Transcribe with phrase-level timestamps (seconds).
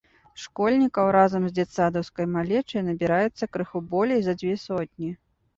[0.43, 5.17] Школьнікаў разам з дзетсадаўскай малечай набіраецца крыху болей за дзве сотні.